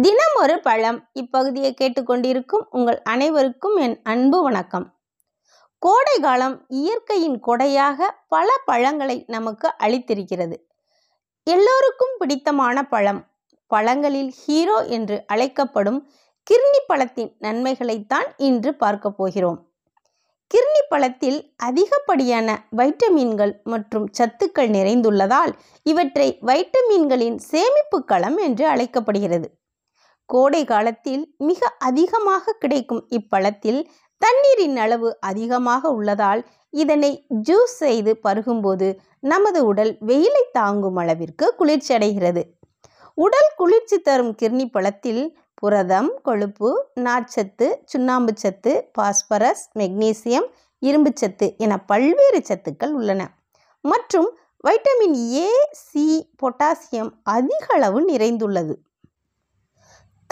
[0.00, 4.96] தினம் ஒரு பழம் இப்பகுதியை கேட்டுக்கொண்டிருக்கும் உங்கள் அனைவருக்கும் என் அன்பு வணக்கம்.
[5.78, 10.56] கோடை காலம் இயற்கையின் கொடையாக பல பழங்களை நமக்கு அளித்திருக்கிறது.
[11.44, 13.28] எல்லோருக்கும் பிடித்தமான பழம்.
[13.66, 16.10] பழங்களில் ஹீரோ என்று அழைக்கப்படும்
[16.50, 19.70] கிர்னி பழத்தின் நன்மைகளைத்தான் இன்று பார்க்க போகிறோம்.
[20.54, 25.52] கிர்னி பழத்தில் அதிகப்படியான வைட்டமின்கள் மற்றும் சத்துக்கள் நிறைந்துள்ளதால்
[25.82, 29.60] இவற்றை வைட்டமின்களின் சேமிப்பு களம் என்று அழைக்கப்படுகிறது.
[30.34, 33.80] கோடை காலத்தில் மிக அதிகமாக கிடைக்கும் இப்பழத்தில்
[34.22, 37.10] தண்ணீரின் அளவு அதிகமாக உள்ளதால் இதனை
[37.48, 38.88] ஜூஸ் செய்து பருகும்போது
[39.22, 42.42] நமது உடல் வெயிலை தாங்கும் அளவிற்கு குளிர்ச்சி அடைகிறது.
[43.18, 45.22] உடல் குளிர்ச்சி தரும் கிர்னி பழத்தில்
[45.54, 46.68] புரதம் கொழுப்பு
[47.00, 50.48] நார்ச்சத்து சுண்ணாம்பு சத்து பாஸ்பரஸ் மெக்னீசியம்
[50.82, 53.22] இரும்புச்சத்து என பல்வேறு சத்துக்கள் உள்ளன.
[53.84, 54.30] மற்றும்
[54.64, 55.50] வைட்டமின் ஏ
[55.84, 56.06] சி
[56.42, 58.74] பொட்டாசியம் அதிக அளவு நிறைந்துள்ளது.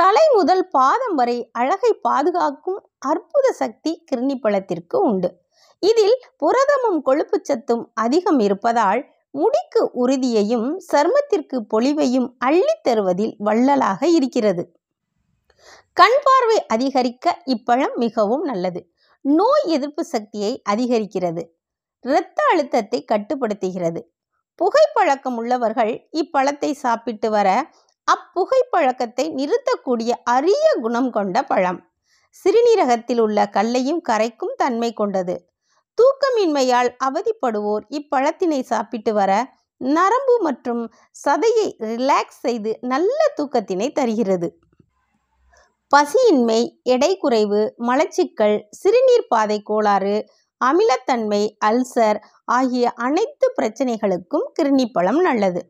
[0.00, 5.40] தலை முதல் பாதம் வரை அழகை பாதுகாக்கும் அற்புத சக்தி கிருணி பழத்திற்கு உண்டு.
[5.78, 14.76] இதில் புரதமும் கொழுப்புச்சத்தும் அதிகம் இருப்பதால் முடிக்கு உறுதியையும் சர்மத்திற்கு பொலிவையும் அள்ளித் தருவதில் வள்ளலாக இருக்கிறது.
[15.92, 18.90] கண் பார்வை அதிகரிக்க இப்பழம் மிகவும் நல்லது.
[19.20, 21.44] நோய் எதிர்ப்பு சக்தியை அதிகரிக்கிறது.
[22.00, 24.02] இரத்த அழுத்தத்தை கட்டுப்படுத்துகிறது.
[24.58, 27.70] புகைப்பழக்கம் உள்ளவர்கள் இப்பழத்தை சாப்பிட்டு வர
[28.08, 31.80] அப்புகைப்பழக்கத்தை நிறுத்தக்கூடிய அரிய குணம் கொண்ட பழம்.
[32.36, 35.34] சிறுநீரகத்தில் உள்ள கல்லையும் கரைக்கும் தன்மை கொண்டது.
[35.98, 39.32] தூக்கமின்மையால் அவதிப்படுவோர் இப்பழத்தினை சாப்பிட்டு வர
[39.80, 40.82] நரம்பு மற்றும்
[41.24, 44.48] சதையை ரிலாக்ஸ் செய்து நல்ல தூக்கத்தினை தருகிறது.
[45.92, 46.60] பசியின்மை
[46.94, 50.16] எடை குறைவு மலச்சிக்கல் சிறுநீர் பாதை கோளாறு
[50.60, 55.60] அமிலத்தன்மை அல்சர் ஆகிய அனைத்து பிரச்சனைகளுக்கும் கிருணிப்பழம் நல்லது.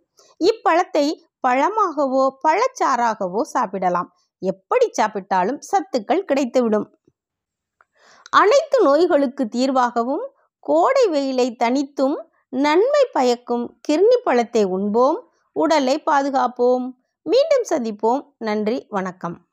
[0.41, 1.06] இப்பழத்தை
[1.49, 4.17] பழமாகவோ பழச்சாறாகவோ சாப்பிடலாம்.
[4.39, 6.87] எப்படி சாப்பிட்டாலும் சத்துக்கள் கிடைத்துவிடும்.
[8.31, 15.31] அனைத்து நோய்களுக்கு தீர்வாகவும் கோடை வெயிலை தனித்தும் நன்மை பயக்கும் கிர்னி பழத்தை உண்போம்.
[15.53, 16.93] உடலை பாதுகாப்போம்.
[17.23, 18.23] மீண்டும் சந்திப்போம்.
[18.39, 19.50] நன்றி வணக்கம்.